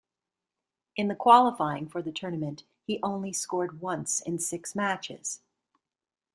In 0.95 1.09
the 1.09 1.15
qualifying 1.15 1.87
for 1.87 2.01
the 2.01 2.11
tournament, 2.11 2.63
he 2.81 2.99
only 3.03 3.31
scored 3.31 3.81
once 3.81 4.19
in 4.19 4.39
six 4.39 4.73
matches. 4.73 5.41